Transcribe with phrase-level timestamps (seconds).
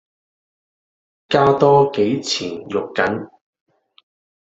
[1.29, 3.29] 加多幾錢肉緊